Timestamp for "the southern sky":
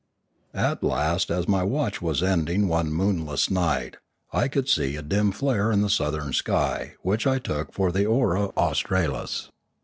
5.83-6.95